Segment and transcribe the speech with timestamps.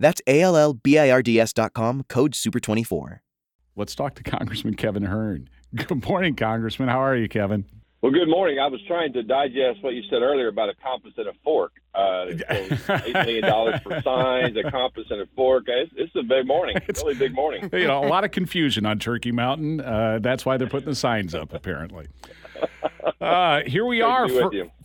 [0.00, 3.20] That's A L L B I R D S.com, code SUPER24.
[3.76, 5.48] Let's talk to Congressman Kevin Hern.
[5.74, 6.88] Good morning, Congressman.
[6.88, 7.64] How are you, Kevin?
[8.02, 8.58] Well, good morning.
[8.58, 11.72] I was trying to digest what you said earlier about a compass and a fork.
[11.94, 15.64] Uh, Eight million dollars for signs, a compass and a fork.
[15.66, 16.78] It's, it's a big morning.
[16.88, 17.68] It's a really big morning.
[17.80, 19.82] You know, a lot of confusion on Turkey Mountain.
[19.82, 22.06] Uh, that's why they're putting the signs up, apparently.
[23.20, 24.28] Uh, here we are,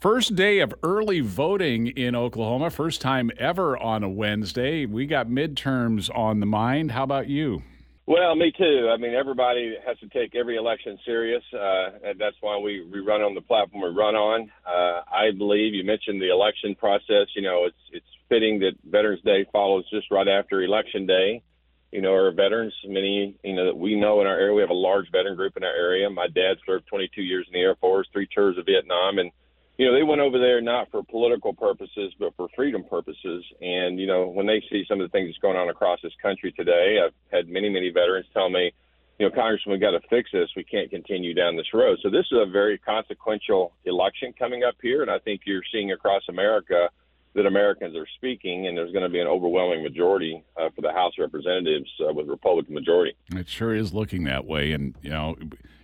[0.00, 2.68] first day of early voting in Oklahoma.
[2.68, 4.86] First time ever on a Wednesday.
[4.86, 6.90] We got midterms on the mind.
[6.90, 7.62] How about you?
[8.06, 8.90] Well, me too.
[8.92, 13.00] I mean, everybody has to take every election serious, uh, and that's why we, we
[13.00, 14.50] run on the platform we run on.
[14.66, 17.28] Uh, I believe you mentioned the election process.
[17.34, 21.42] You know, it's it's fitting that Veterans Day follows just right after Election Day.
[21.94, 24.70] You know, our veterans, many you know that we know in our area, we have
[24.70, 26.10] a large veteran group in our area.
[26.10, 29.30] My dad served 22 years in the Air Force, three tours of Vietnam, and
[29.78, 33.44] you know, they went over there not for political purposes, but for freedom purposes.
[33.60, 36.12] And, you know, when they see some of the things that's going on across this
[36.22, 38.72] country today, I've had many, many veterans tell me,
[39.18, 40.48] you know, Congressman, we've got to fix this.
[40.56, 41.98] We can't continue down this road.
[42.02, 45.02] So this is a very consequential election coming up here.
[45.02, 46.88] And I think you're seeing across America
[47.34, 50.92] that Americans are speaking, and there's going to be an overwhelming majority uh, for the
[50.92, 53.16] House of Representatives uh, with Republican majority.
[53.32, 54.72] It sure is looking that way.
[54.72, 55.36] And, you know,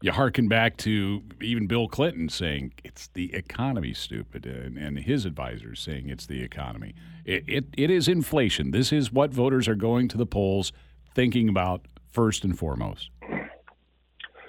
[0.00, 5.24] you harken back to even Bill Clinton saying it's the economy, stupid, and, and his
[5.24, 6.94] advisors saying it's the economy.
[7.24, 8.70] It, it, it is inflation.
[8.70, 10.72] This is what voters are going to the polls
[11.14, 13.10] thinking about first and foremost.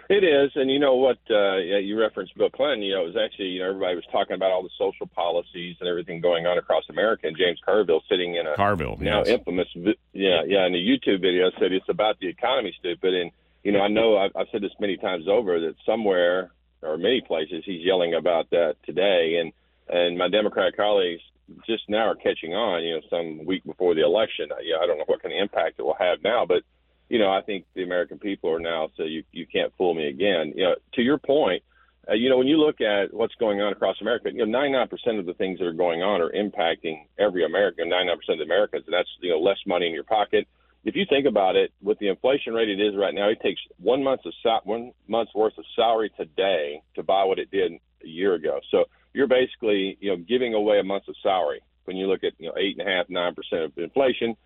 [0.07, 1.17] It is, and you know what?
[1.29, 2.83] Uh, you referenced Bill Clinton.
[2.83, 5.77] You know, it was actually you know everybody was talking about all the social policies
[5.79, 7.27] and everything going on across America.
[7.27, 9.29] And James Carville sitting in a Carville now yes.
[9.29, 9.67] infamous,
[10.13, 13.31] yeah, yeah, in a YouTube video said it's about the economy, stupid, and
[13.63, 16.51] you know, I know I've, I've said this many times over that somewhere
[16.83, 19.53] or many places he's yelling about that today, and
[19.89, 21.21] and my Democrat colleagues
[21.65, 22.83] just now are catching on.
[22.83, 24.49] You know, some week before the election.
[24.61, 26.61] Yeah, I don't know what kind of impact it will have now, but
[27.09, 30.07] you know, I think the American people are now so you you can't fool me
[30.07, 30.53] again.
[30.55, 31.63] You know, to your point.
[32.07, 35.17] Uh, you know, when you look at what's going on across America, you know, 99%
[35.17, 38.93] of the things that are going on are impacting every American, 99% of Americans, and
[38.93, 40.47] that's you know less money in your pocket,
[40.85, 43.59] if you think about it, with the inflation rate it is right now, it takes
[43.77, 47.73] one month of sal- one month's worth of salary today to buy what it did
[47.73, 48.59] a year ago.
[48.69, 52.33] So you're basically you know giving away a month of salary when you look at
[52.37, 54.37] you know eight and a half nine percent of inflation,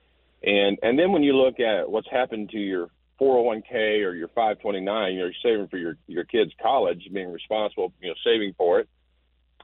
[0.43, 2.89] and and then when you look at what's happened to your
[3.19, 7.93] 401k or your 529, you know, you're saving for your your kids' college, being responsible,
[8.01, 8.89] you know, saving for it.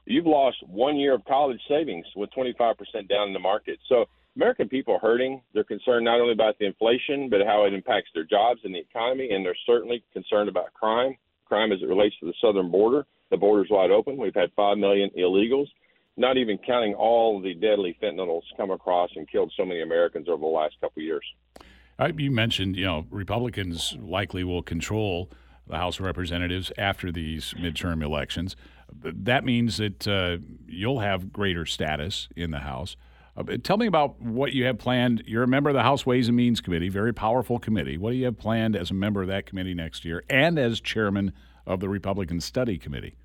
[0.04, 2.76] You've lost one year of college savings with 25%
[3.08, 3.80] down in the market.
[3.88, 4.04] So
[4.36, 5.42] American people are hurting.
[5.52, 8.78] They're concerned not only about the inflation, but how it impacts their jobs and the
[8.78, 11.16] economy, and they're certainly concerned about crime.
[11.46, 13.06] Crime as it relates to the southern border.
[13.30, 14.16] The border's wide open.
[14.16, 15.66] We've had five million illegals,
[16.16, 20.40] not even counting all the deadly fentanyls come across and killed so many Americans over
[20.40, 21.24] the last couple of years.
[22.16, 25.30] You mentioned, you know, Republicans likely will control
[25.66, 28.56] the House of Representatives after these midterm elections.
[28.92, 32.96] That means that uh, you'll have greater status in the House.
[33.36, 35.22] Uh, tell me about what you have planned.
[35.26, 37.98] You're a member of the House Ways and Means Committee, very powerful committee.
[37.98, 40.80] What do you have planned as a member of that committee next year and as
[40.80, 41.32] chairman
[41.66, 43.16] of the Republican Study Committee?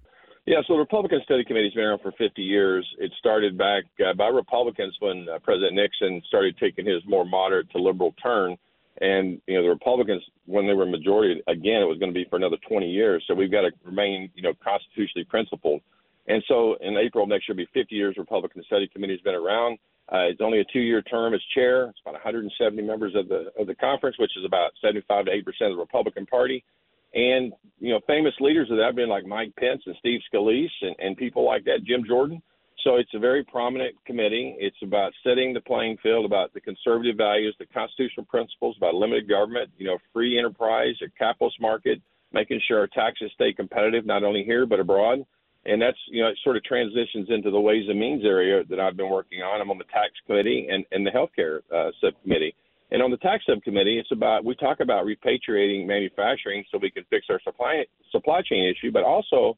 [0.46, 2.88] Yeah, so the Republican Study Committee has been around for 50 years.
[2.98, 7.70] It started back uh, by Republicans when uh, President Nixon started taking his more moderate
[7.72, 8.58] to liberal turn.
[9.02, 12.26] And, you know, the Republicans, when they were majority, again, it was going to be
[12.30, 13.24] for another 20 years.
[13.28, 15.82] So we've got to remain, you know, constitutionally principled.
[16.28, 19.36] And so in April next year, will be 50 years Republican Study Committee has been
[19.36, 19.78] around.
[20.12, 21.86] Uh, it's only a two-year term as chair.
[21.86, 25.46] It's about 170 members of the of the conference, which is about 75 to 8
[25.46, 26.64] percent of the Republican Party.
[27.14, 30.70] And you know, famous leaders of that have been like Mike Pence and Steve Scalise
[30.82, 32.42] and, and people like that, Jim Jordan.
[32.84, 34.56] So it's a very prominent committee.
[34.60, 39.30] It's about setting the playing field, about the conservative values, the constitutional principles, about limited
[39.30, 42.02] government, you know, free enterprise, a capitalist market,
[42.34, 45.26] making sure our taxes stay competitive not only here but abroad
[45.66, 48.80] and that's you know it sort of transitions into the ways and means area that
[48.80, 49.62] I've been working on.
[49.62, 52.56] I'm on the tax committee and, and the healthcare uh, subcommittee.
[52.92, 57.06] And on the tax subcommittee, it's about we talk about repatriating manufacturing so we can
[57.10, 59.58] fix our supply supply chain issue, but also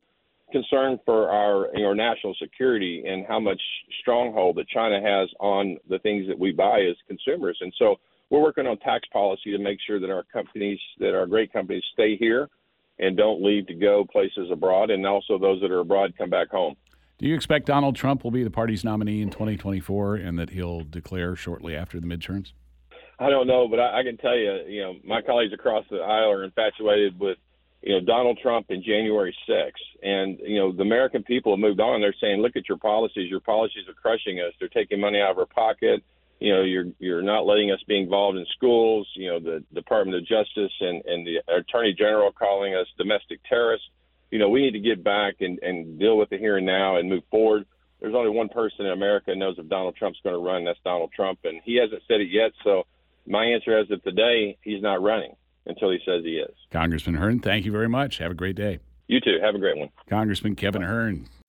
[0.52, 3.62] concern for our you national security and how much
[4.02, 7.58] stronghold that China has on the things that we buy as consumers.
[7.62, 7.96] And so
[8.30, 11.84] we're working on tax policy to make sure that our companies, that our great companies,
[11.94, 12.50] stay here
[13.00, 16.50] and don't leave to go places abroad, and also those that are abroad come back
[16.50, 16.76] home.
[17.18, 20.82] Do you expect Donald Trump will be the party's nominee in 2024 and that he'll
[20.82, 22.54] declare shortly after the midterms?
[23.20, 25.98] I don't know, but I, I can tell you, you know, my colleagues across the
[25.98, 27.38] aisle are infatuated with,
[27.82, 29.72] you know, Donald Trump in January 6th.
[30.02, 32.02] And, you know, the American people have moved on.
[32.02, 33.30] They're saying, look at your policies.
[33.30, 34.54] Your policies are crushing us.
[34.60, 36.04] They're taking money out of our pocket.
[36.40, 39.08] You know, you're you're not letting us be involved in schools.
[39.16, 43.88] You know, the Department of Justice and and the Attorney General calling us domestic terrorists.
[44.30, 46.98] You know, we need to get back and and deal with the here and now
[46.98, 47.66] and move forward.
[48.02, 50.66] There's only one person in America knows if Donald Trump's going to run.
[50.66, 52.52] That's Donald Trump, and he hasn't said it yet.
[52.66, 52.84] So
[53.28, 55.36] my answer as of today, he's not running
[55.66, 56.54] until he says he is.
[56.72, 58.18] Congressman Hern, thank you very much.
[58.18, 58.80] Have a great day.
[59.08, 59.38] You too.
[59.42, 59.90] Have a great one.
[60.10, 61.28] Congressman Kevin Hern.